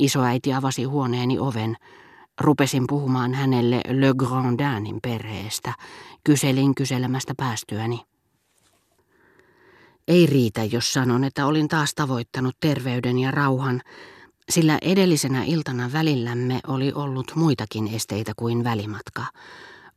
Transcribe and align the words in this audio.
Isoäiti 0.00 0.52
avasi 0.52 0.84
huoneeni 0.84 1.38
oven. 1.38 1.76
Rupesin 2.40 2.84
puhumaan 2.88 3.34
hänelle 3.34 3.80
Le 3.88 4.14
Grandinin 4.16 4.98
perheestä. 5.02 5.74
Kyselin 6.24 6.74
kyselemästä 6.74 7.34
päästyäni. 7.36 8.00
Ei 10.08 10.26
riitä, 10.26 10.64
jos 10.64 10.92
sanon, 10.92 11.24
että 11.24 11.46
olin 11.46 11.68
taas 11.68 11.94
tavoittanut 11.94 12.56
terveyden 12.60 13.18
ja 13.18 13.30
rauhan, 13.30 13.82
sillä 14.50 14.78
edellisenä 14.82 15.44
iltana 15.44 15.92
välillämme 15.92 16.60
oli 16.66 16.92
ollut 16.92 17.32
muitakin 17.34 17.88
esteitä 17.94 18.32
kuin 18.36 18.64
välimatka. 18.64 19.24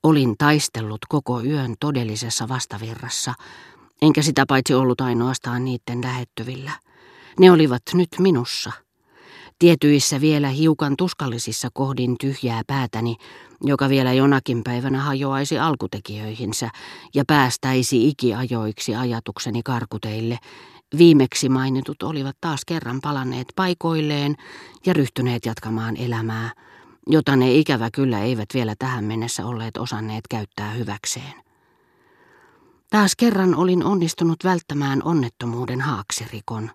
Olin 0.03 0.35
taistellut 0.37 0.99
koko 1.09 1.41
yön 1.41 1.75
todellisessa 1.79 2.47
vastavirrassa, 2.47 3.33
enkä 4.01 4.21
sitä 4.21 4.45
paitsi 4.47 4.73
ollut 4.73 5.01
ainoastaan 5.01 5.65
niiden 5.65 6.01
lähettyvillä. 6.01 6.71
Ne 7.39 7.51
olivat 7.51 7.81
nyt 7.93 8.09
minussa. 8.19 8.71
Tietyissä 9.59 10.21
vielä 10.21 10.49
hiukan 10.49 10.93
tuskallisissa 10.97 11.69
kohdin 11.73 12.15
tyhjää 12.19 12.61
päätäni, 12.67 13.15
joka 13.63 13.89
vielä 13.89 14.13
jonakin 14.13 14.63
päivänä 14.63 15.01
hajoaisi 15.01 15.59
alkutekijöihinsä 15.59 16.69
ja 17.15 17.23
päästäisi 17.27 18.07
ikiajoiksi 18.07 18.95
ajatukseni 18.95 19.63
karkuteille, 19.63 20.39
Viimeksi 20.97 21.49
mainitut 21.49 22.03
olivat 22.03 22.37
taas 22.41 22.65
kerran 22.65 22.99
palanneet 23.01 23.47
paikoilleen 23.55 24.35
ja 24.85 24.93
ryhtyneet 24.93 25.45
jatkamaan 25.45 25.97
elämää, 25.97 26.51
jota 27.07 27.35
ne 27.35 27.53
ikävä 27.53 27.89
kyllä 27.91 28.19
eivät 28.19 28.49
vielä 28.53 28.75
tähän 28.79 29.03
mennessä 29.03 29.45
olleet 29.45 29.77
osanneet 29.77 30.27
käyttää 30.29 30.71
hyväkseen. 30.71 31.33
Taas 32.89 33.15
kerran 33.15 33.55
olin 33.55 33.83
onnistunut 33.83 34.43
välttämään 34.43 35.03
onnettomuuden 35.03 35.81
haaksirikon, 35.81 36.71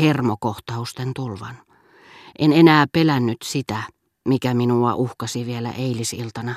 hermokohtausten 0.00 1.14
tulvan. 1.14 1.73
En 2.38 2.52
enää 2.52 2.86
pelännyt 2.92 3.38
sitä, 3.44 3.82
mikä 4.28 4.54
minua 4.54 4.94
uhkasi 4.94 5.46
vielä 5.46 5.70
eilisiltana, 5.70 6.54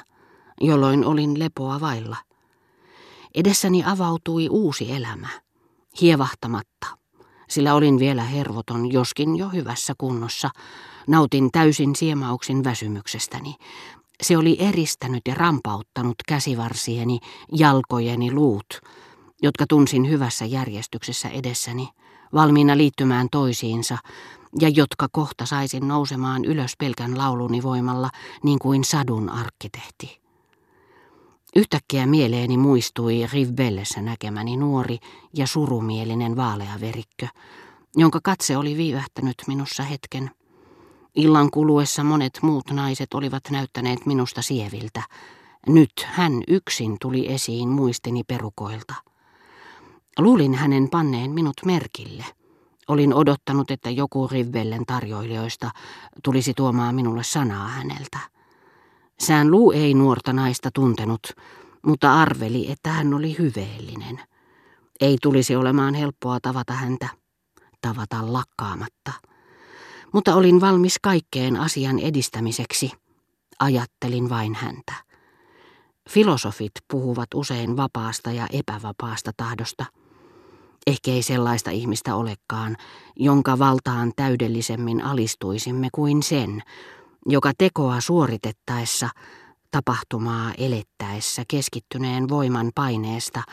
jolloin 0.62 1.06
olin 1.06 1.40
lepoa 1.40 1.82
vailla. 1.82 2.18
Edessäni 3.36 3.84
avautui 3.86 4.50
uusi 4.50 4.92
elämä– 4.92 5.30
hievahtamatta, 6.02 6.88
sillä 7.50 7.74
olin 7.74 8.00
vielä 8.00 8.24
hervoton, 8.24 8.92
joskin 8.92 9.36
jo 9.36 9.50
hyvässä 9.50 9.94
kunnossa. 9.98 10.50
Nautin 11.08 11.52
täysin 11.52 11.96
siemauksin 11.96 12.64
väsymyksestäni. 12.64 13.56
Se 14.24 14.38
oli 14.38 14.58
eristänyt 14.60 15.22
ja 15.28 15.36
rampauttanut 15.36 16.16
käsivarsieni, 16.28 17.20
jalkojeni 17.52 18.32
luut, 18.32 18.82
jotka 19.42 19.66
tunsin 19.70 20.10
hyvässä 20.10 20.46
järjestyksessä 20.46 21.30
edessäni, 21.30 21.90
valmiina 22.34 22.78
liittymään 22.78 23.28
toisiinsa, 23.32 23.98
ja 24.62 24.70
jotka 24.70 25.08
kohta 25.12 25.46
saisin 25.46 25.88
nousemaan 25.88 26.46
ylös 26.46 26.74
pelkän 26.78 27.18
lauluni 27.18 27.64
voimalla, 27.64 28.10
niin 28.44 28.60
kuin 28.60 28.84
sadun 28.84 29.30
arkkitehti. 29.30 30.22
Yhtäkkiä 31.56 32.06
mieleeni 32.06 32.58
muistui 32.58 33.28
Rivbellessä 33.34 34.02
näkemäni 34.02 34.58
nuori 34.58 34.98
ja 35.34 35.48
surumielinen 35.48 36.36
vaaleaverikkö, 36.36 37.28
jonka 37.96 38.20
katse 38.24 38.58
oli 38.58 38.78
viivähtänyt 38.78 39.36
minussa 39.48 39.84
hetken. 39.84 40.32
Illan 41.16 41.52
kuluessa 41.52 42.04
monet 42.04 42.40
muut 42.42 42.72
naiset 42.72 43.14
olivat 43.14 43.44
näyttäneet 43.52 44.06
minusta 44.06 44.42
sieviltä. 44.42 45.04
Nyt 45.68 45.92
hän 46.06 46.34
yksin 46.48 46.98
tuli 47.02 47.34
esiin 47.34 47.70
muistini 47.70 48.24
perukoilta. 48.24 48.94
Luulin 50.20 50.54
hänen 50.54 50.90
panneen 50.90 51.32
minut 51.32 51.56
merkille. 51.66 52.26
Olin 52.88 53.14
odottanut, 53.14 53.72
että 53.72 53.90
joku 53.90 54.28
Rivbellen 54.28 54.86
tarjoilijoista 54.86 55.72
tulisi 56.24 56.54
tuomaan 56.54 56.96
minulle 56.96 57.24
sanaa 57.24 57.68
häneltä. 57.68 58.20
Sään 59.20 59.52
Luu 59.52 59.72
ei 59.72 59.94
nuorta 59.94 60.34
naista 60.34 60.70
tuntenut, 60.74 61.22
mutta 61.86 62.22
arveli, 62.22 62.72
että 62.72 62.90
hän 62.90 63.14
oli 63.14 63.38
hyveellinen. 63.38 64.20
Ei 65.02 65.18
tulisi 65.22 65.56
olemaan 65.56 65.94
helppoa 65.94 66.40
tavata 66.42 66.74
häntä, 66.74 67.10
tavata 67.82 68.34
lakkaamatta. 68.34 69.12
Mutta 70.14 70.36
olin 70.36 70.62
valmis 70.62 70.96
kaikkeen 71.02 71.58
asian 71.58 72.00
edistämiseksi. 72.00 72.92
Ajattelin 73.60 74.30
vain 74.30 74.56
häntä. 74.56 74.94
Filosofit 76.10 76.72
puhuvat 76.92 77.28
usein 77.34 77.78
vapaasta 77.78 78.32
ja 78.32 78.48
epävapaasta 78.54 79.32
tahdosta. 79.38 79.86
Ehkä 80.88 81.12
ei 81.12 81.24
sellaista 81.24 81.72
ihmistä 81.72 82.16
olekaan, 82.16 82.78
jonka 83.16 83.60
valtaan 83.60 84.12
täydellisemmin 84.16 85.04
alistuisimme 85.04 85.88
kuin 85.92 86.24
sen, 86.24 86.64
joka 87.26 87.52
tekoa 87.58 88.02
suoritettaessa, 88.02 89.10
tapahtumaa 89.72 90.54
elettäessä 90.58 91.44
keskittyneen 91.48 92.30
voiman 92.30 92.72
paineesta, 92.76 93.44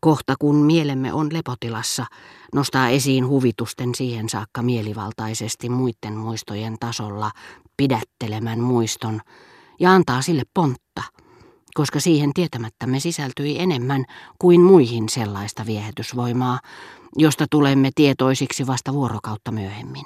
kohta 0.00 0.34
kun 0.38 0.56
mielemme 0.56 1.12
on 1.12 1.28
lepotilassa, 1.32 2.06
nostaa 2.54 2.88
esiin 2.88 3.28
huvitusten 3.28 3.94
siihen 3.94 4.28
saakka 4.28 4.62
mielivaltaisesti 4.62 5.68
muiden 5.68 6.16
muistojen 6.16 6.76
tasolla 6.80 7.30
pidättelemän 7.76 8.60
muiston 8.60 9.20
ja 9.80 9.92
antaa 9.92 10.22
sille 10.22 10.42
pontta, 10.54 10.89
koska 11.74 12.00
siihen 12.00 12.34
tietämättämme 12.34 13.00
sisältyi 13.00 13.58
enemmän 13.58 14.04
kuin 14.38 14.60
muihin 14.60 15.08
sellaista 15.08 15.66
viehätysvoimaa, 15.66 16.60
josta 17.16 17.46
tulemme 17.50 17.90
tietoisiksi 17.94 18.66
vasta 18.66 18.92
vuorokautta 18.92 19.52
myöhemmin. 19.52 20.04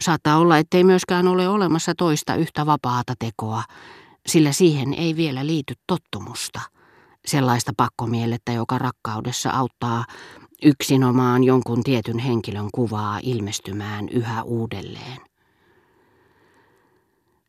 Saattaa 0.00 0.38
olla, 0.38 0.58
ettei 0.58 0.84
myöskään 0.84 1.28
ole 1.28 1.48
olemassa 1.48 1.94
toista 1.94 2.34
yhtä 2.34 2.66
vapaata 2.66 3.14
tekoa, 3.18 3.62
sillä 4.26 4.52
siihen 4.52 4.94
ei 4.94 5.16
vielä 5.16 5.46
liity 5.46 5.74
tottumusta. 5.86 6.60
Sellaista 7.26 7.72
pakkomielettä, 7.76 8.52
joka 8.52 8.78
rakkaudessa 8.78 9.50
auttaa 9.50 10.04
yksinomaan 10.62 11.44
jonkun 11.44 11.82
tietyn 11.82 12.18
henkilön 12.18 12.68
kuvaa 12.72 13.20
ilmestymään 13.22 14.08
yhä 14.08 14.42
uudelleen. 14.42 15.33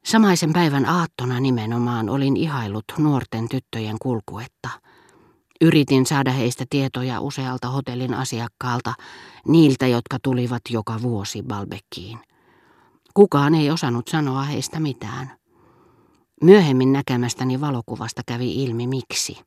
Samaisen 0.06 0.54
päivän 0.54 0.86
aattona 0.86 1.40
nimenomaan 1.40 2.10
olin 2.10 2.38
ihailut 2.38 2.86
nuorten 2.98 3.50
tyttöjen 3.50 3.96
kulkuetta. 4.02 4.70
Yritin 5.62 6.06
saada 6.06 6.32
heistä 6.32 6.66
tietoja 6.70 7.22
usealta 7.22 7.68
hotellin 7.70 8.14
asiakkaalta, 8.14 8.94
niiltä, 9.48 9.88
jotka 9.88 10.18
tulivat 10.24 10.62
joka 10.70 11.02
vuosi 11.02 11.44
Balbekkiin. 11.44 12.20
Kukaan 13.14 13.56
ei 13.56 13.72
osannut 13.72 14.08
sanoa 14.08 14.44
heistä 14.44 14.80
mitään. 14.80 15.32
Myöhemmin 16.42 16.94
näkemästäni 16.94 17.62
valokuvasta 17.62 18.22
kävi 18.26 18.64
ilmi 18.64 18.88
miksi. 18.88 19.38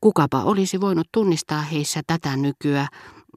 Kukapa 0.00 0.42
olisi 0.42 0.80
voinut 0.80 1.08
tunnistaa 1.12 1.60
heissä 1.60 2.00
tätä 2.06 2.36
nykyä 2.36 2.86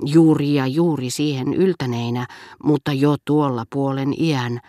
juuri 0.06 0.54
ja 0.54 0.68
juuri 0.68 1.10
siihen 1.10 1.54
yltäneinä, 1.54 2.28
mutta 2.64 2.94
jo 2.94 3.16
tuolla 3.26 3.66
puolen 3.74 4.14
iän, 4.22 4.60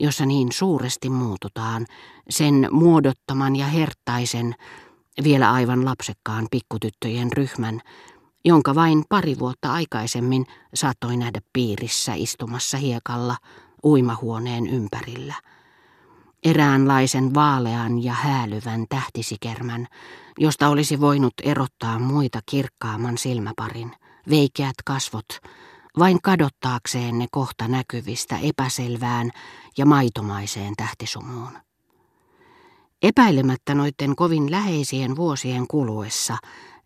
jossa 0.00 0.26
niin 0.26 0.52
suuresti 0.52 1.10
muututaan, 1.10 1.86
sen 2.30 2.68
muodottaman 2.70 3.56
ja 3.56 3.66
herttaisen, 3.66 4.54
vielä 5.24 5.52
aivan 5.52 5.84
lapsekkaan 5.84 6.46
pikkutyttöjen 6.50 7.32
ryhmän, 7.32 7.80
jonka 8.44 8.74
vain 8.74 9.04
pari 9.08 9.38
vuotta 9.38 9.72
aikaisemmin 9.72 10.46
saattoi 10.74 11.16
nähdä 11.16 11.40
piirissä 11.52 12.14
istumassa 12.14 12.78
hiekalla 12.78 13.36
uimahuoneen 13.84 14.66
ympärillä. 14.66 15.34
Eräänlaisen 16.44 17.34
vaalean 17.34 18.04
ja 18.04 18.12
häälyvän 18.12 18.86
tähtisikermän, 18.88 19.86
josta 20.38 20.68
olisi 20.68 21.00
voinut 21.00 21.34
erottaa 21.42 21.98
muita 21.98 22.40
kirkkaamman 22.46 23.18
silmäparin, 23.18 23.92
veikeät 24.30 24.74
kasvot, 24.84 25.26
vain 25.98 26.18
kadottaakseen 26.22 27.18
ne 27.18 27.26
kohta 27.30 27.68
näkyvistä 27.68 28.38
epäselvään 28.38 29.30
ja 29.78 29.86
maitomaiseen 29.86 30.74
tähtisumuun. 30.76 31.58
Epäilemättä 33.02 33.74
noiden 33.74 34.16
kovin 34.16 34.50
läheisien 34.50 35.16
vuosien 35.16 35.66
kuluessa, 35.66 36.36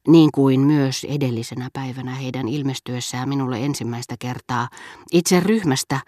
niin 0.08 0.30
kuin 0.34 0.60
myös 0.60 1.04
edellisenä 1.04 1.68
päivänä 1.72 2.14
heidän 2.14 2.48
ilmestyessään 2.48 3.28
minulle 3.28 3.64
ensimmäistä 3.64 4.14
kertaa, 4.18 4.68
itse 5.12 5.40
ryhmästä 5.40 6.00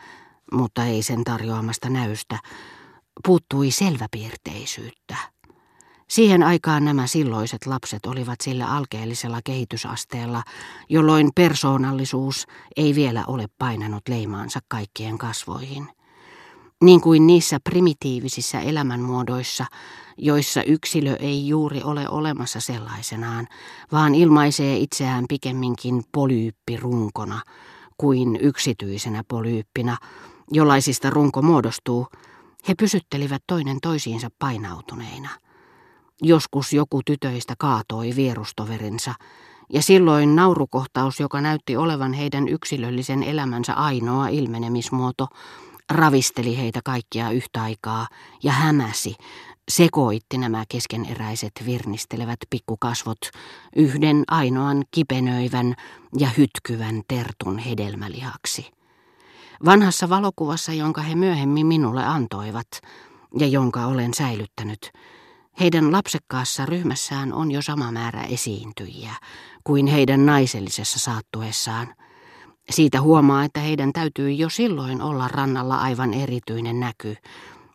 mutta 0.53 0.85
ei 0.85 1.03
sen 1.03 1.25
tarjoamasta 1.25 1.89
näystä, 1.89 2.39
puuttui 3.27 3.71
selväpiirteisyyttä. 3.71 5.17
Siihen 6.13 6.43
aikaan 6.43 6.85
nämä 6.85 7.07
silloiset 7.07 7.67
lapset 7.67 8.07
olivat 8.07 8.41
sillä 8.41 8.67
alkeellisella 8.67 9.41
kehitysasteella, 9.45 10.43
jolloin 10.89 11.31
persoonallisuus 11.35 12.47
ei 12.77 12.95
vielä 12.95 13.25
ole 13.27 13.47
painanut 13.59 14.03
leimaansa 14.09 14.61
kaikkien 14.69 15.19
kasvoihin. 15.19 15.89
Niin 16.85 17.01
kuin 17.01 17.27
niissä 17.27 17.59
primitiivisissä 17.65 18.61
elämänmuodoissa, 18.61 19.67
joissa 20.19 20.63
yksilö 20.63 21.17
ei 21.17 21.49
juuri 21.49 21.83
ole 21.83 22.09
olemassa 22.09 22.61
sellaisenaan, 22.61 23.49
vaan 23.93 24.15
ilmaisee 24.15 24.77
itseään 24.77 25.25
pikemminkin 25.29 26.03
polyyppirunkona 26.13 27.41
kuin 27.97 28.39
yksityisenä 28.43 29.23
polyyppina, 29.29 29.97
jollaisista 30.51 31.11
runko 31.11 31.43
muodostuu, 31.43 32.07
he 32.69 32.75
pysyttelivät 32.75 33.43
toinen 33.47 33.79
toisiinsa 33.83 34.29
painautuneina. 34.39 35.29
Joskus 36.23 36.73
joku 36.73 37.01
tytöistä 37.07 37.55
kaatoi 37.59 38.17
vierustoverinsa, 38.17 39.15
ja 39.73 39.83
silloin 39.83 40.37
naurukohtaus, 40.37 41.21
joka 41.21 41.41
näytti 41.41 41.77
olevan 41.77 42.13
heidän 42.13 42.49
yksilöllisen 42.49 43.23
elämänsä 43.23 43.75
ainoa 43.75 44.29
ilmenemismuoto, 44.29 45.27
ravisteli 45.91 46.59
heitä 46.59 46.81
kaikkia 46.85 47.31
yhtä 47.31 47.63
aikaa 47.63 48.07
ja 48.43 48.53
hämäsi, 48.53 49.15
sekoitti 49.71 50.39
nämä 50.39 50.65
keskeneräiset 50.69 51.53
virnistelevät 51.67 52.39
pikkukasvot 52.51 53.19
yhden 53.77 54.25
ainoan 54.29 54.85
kipenöivän 54.91 55.75
ja 56.19 56.29
hytkyvän 56.39 57.03
tertun 57.09 57.59
hedelmälihaksi. 57.59 58.71
Vanhassa 59.65 60.09
valokuvassa, 60.09 60.73
jonka 60.73 61.01
he 61.03 61.15
myöhemmin 61.15 61.67
minulle 61.67 62.05
antoivat 62.05 62.69
ja 63.39 63.47
jonka 63.47 63.87
olen 63.87 64.15
säilyttänyt, 64.15 64.93
heidän 65.61 65.93
lapsekkaassa 65.93 66.67
ryhmässään 66.67 67.33
on 67.33 67.51
jo 67.51 67.63
sama 67.63 67.93
määrä 67.93 68.23
esiintyjiä 68.23 69.15
kuin 69.65 69.87
heidän 69.87 70.27
naisellisessa 70.27 70.99
saattuessaan. 70.99 71.95
Siitä 72.71 73.01
huomaa, 73.01 73.45
että 73.45 73.61
heidän 73.61 73.93
täytyy 73.93 74.31
jo 74.33 74.49
silloin 74.49 75.03
olla 75.03 75.29
rannalla 75.29 75.79
aivan 75.79 76.15
erityinen 76.15 76.81
näky, 76.81 77.17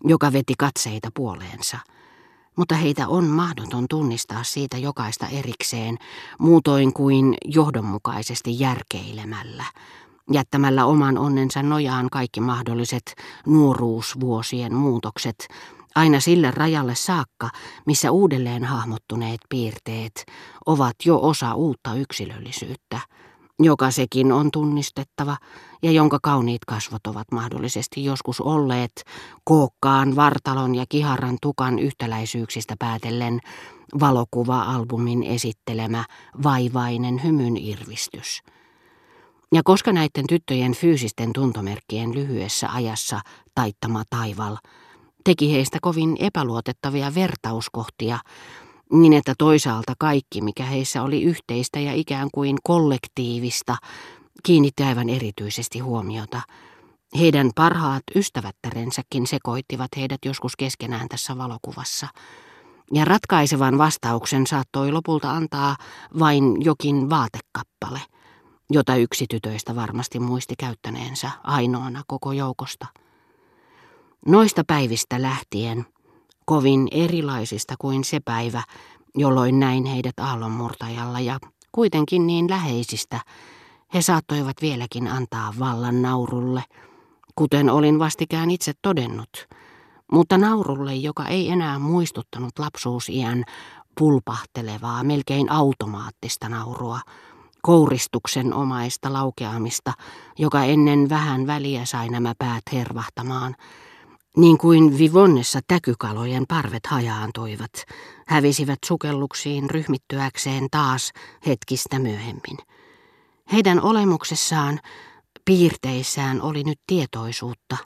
joka 0.03 0.33
veti 0.33 0.53
katseita 0.57 1.09
puoleensa. 1.13 1.77
Mutta 2.55 2.75
heitä 2.75 3.07
on 3.07 3.25
mahdoton 3.25 3.85
tunnistaa 3.89 4.43
siitä 4.43 4.77
jokaista 4.77 5.27
erikseen, 5.27 5.97
muutoin 6.39 6.93
kuin 6.93 7.35
johdonmukaisesti 7.45 8.59
järkeilemällä, 8.59 9.63
jättämällä 10.31 10.85
oman 10.85 11.17
onnensa 11.17 11.63
nojaan 11.63 12.09
kaikki 12.09 12.41
mahdolliset 12.41 13.15
nuoruusvuosien 13.45 14.75
muutokset, 14.75 15.47
aina 15.97 16.19
sille 16.19 16.51
rajalle 16.51 16.95
saakka, 16.95 17.49
missä 17.85 18.11
uudelleen 18.11 18.63
hahmottuneet 18.63 19.39
piirteet 19.49 20.25
ovat 20.65 20.95
jo 21.05 21.19
osa 21.21 21.53
uutta 21.53 21.93
yksilöllisyyttä 21.93 22.99
joka 23.59 23.91
sekin 23.91 24.31
on 24.31 24.51
tunnistettava 24.51 25.37
ja 25.83 25.91
jonka 25.91 26.19
kauniit 26.21 26.65
kasvot 26.65 27.07
ovat 27.07 27.31
mahdollisesti 27.31 28.03
joskus 28.03 28.41
olleet 28.41 29.03
kookkaan, 29.43 30.15
vartalon 30.15 30.75
ja 30.75 30.85
kiharan 30.89 31.37
tukan 31.41 31.79
yhtäläisyyksistä 31.79 32.75
päätellen 32.79 33.39
valokuva-albumin 33.99 35.23
esittelemä 35.23 36.05
vaivainen 36.43 37.23
hymyn 37.23 37.57
irvistys. 37.57 38.41
Ja 39.53 39.61
koska 39.63 39.93
näiden 39.93 40.27
tyttöjen 40.29 40.73
fyysisten 40.73 41.33
tuntomerkkien 41.33 42.13
lyhyessä 42.13 42.69
ajassa 42.73 43.19
taittama 43.55 44.03
taival 44.09 44.57
teki 45.27 45.53
heistä 45.53 45.77
kovin 45.81 46.15
epäluotettavia 46.19 47.15
vertauskohtia, 47.15 48.19
niin 48.91 49.13
että 49.13 49.33
toisaalta 49.37 49.93
kaikki, 49.99 50.41
mikä 50.41 50.65
heissä 50.65 51.03
oli 51.03 51.23
yhteistä 51.23 51.79
ja 51.79 51.93
ikään 51.93 52.29
kuin 52.33 52.57
kollektiivista, 52.63 53.75
kiinnitti 54.43 54.83
aivan 54.83 55.09
erityisesti 55.09 55.79
huomiota. 55.79 56.41
Heidän 57.19 57.49
parhaat 57.55 58.03
ystävättärensäkin 58.15 59.27
sekoittivat 59.27 59.87
heidät 59.97 60.19
joskus 60.25 60.55
keskenään 60.55 61.09
tässä 61.09 61.37
valokuvassa. 61.37 62.07
Ja 62.93 63.05
ratkaisevan 63.05 63.77
vastauksen 63.77 64.47
saattoi 64.47 64.91
lopulta 64.91 65.31
antaa 65.31 65.75
vain 66.19 66.43
jokin 66.65 67.09
vaatekappale, 67.09 68.01
jota 68.69 68.95
yksi 68.95 69.25
tytöistä 69.29 69.75
varmasti 69.75 70.19
muisti 70.19 70.53
käyttäneensä 70.59 71.31
ainoana 71.43 72.03
koko 72.07 72.31
joukosta. 72.31 72.87
Noista 74.27 74.63
päivistä 74.67 75.21
lähtien– 75.21 75.85
kovin 76.45 76.87
erilaisista 76.91 77.75
kuin 77.79 78.03
se 78.03 78.19
päivä, 78.19 78.63
jolloin 79.15 79.59
näin 79.59 79.85
heidät 79.85 80.19
aallonmurtajalla 80.19 81.19
ja 81.19 81.39
kuitenkin 81.71 82.27
niin 82.27 82.49
läheisistä, 82.49 83.19
he 83.93 84.01
saattoivat 84.01 84.61
vieläkin 84.61 85.07
antaa 85.07 85.53
vallan 85.59 86.01
naurulle, 86.01 86.63
kuten 87.35 87.69
olin 87.69 87.99
vastikään 87.99 88.51
itse 88.51 88.73
todennut, 88.81 89.47
mutta 90.11 90.37
naurulle, 90.37 90.95
joka 90.95 91.25
ei 91.25 91.49
enää 91.49 91.79
muistuttanut 91.79 92.59
lapsuusiän 92.59 93.43
pulpahtelevaa, 93.97 95.03
melkein 95.03 95.51
automaattista 95.51 96.49
naurua, 96.49 96.99
kouristuksen 97.61 98.53
omaista 98.53 99.13
laukeamista, 99.13 99.93
joka 100.37 100.63
ennen 100.63 101.09
vähän 101.09 101.47
väliä 101.47 101.85
sai 101.85 102.09
nämä 102.09 102.33
päät 102.37 102.63
hervahtamaan– 102.73 103.55
niin 104.37 104.57
kuin 104.57 104.97
Vivonnessa 104.97 105.59
täkykalojen 105.67 106.43
parvet 106.47 106.85
hajaantuivat, 106.87 107.71
hävisivät 108.27 108.79
sukelluksiin 108.85 109.69
ryhmittyäkseen 109.69 110.67
taas 110.71 111.11
hetkistä 111.47 111.99
myöhemmin. 111.99 112.57
Heidän 113.51 113.81
olemuksessaan, 113.81 114.79
piirteissään 115.45 116.41
oli 116.41 116.63
nyt 116.63 116.79
tietoisuutta, 116.87 117.77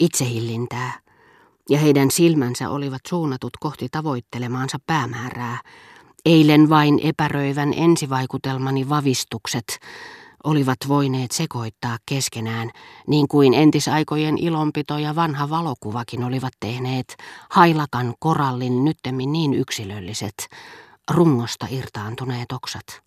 itsehillintää, 0.00 1.00
ja 1.70 1.78
heidän 1.78 2.10
silmänsä 2.10 2.70
olivat 2.70 3.00
suunnatut 3.08 3.52
kohti 3.60 3.88
tavoittelemaansa 3.90 4.78
päämäärää, 4.86 5.60
eilen 6.24 6.68
vain 6.68 7.00
epäröivän 7.02 7.74
ensivaikutelmani 7.76 8.88
vavistukset, 8.88 9.78
olivat 10.44 10.78
voineet 10.88 11.30
sekoittaa 11.30 11.96
keskenään, 12.06 12.70
niin 13.06 13.28
kuin 13.28 13.54
entisaikojen 13.54 14.38
ilonpito 14.38 14.98
ja 14.98 15.14
vanha 15.14 15.50
valokuvakin 15.50 16.24
olivat 16.24 16.52
tehneet 16.60 17.16
hailakan 17.50 18.14
korallin 18.18 18.84
nyttemmin 18.84 19.32
niin 19.32 19.54
yksilölliset, 19.54 20.48
rungosta 21.10 21.66
irtaantuneet 21.70 22.52
oksat. 22.52 23.05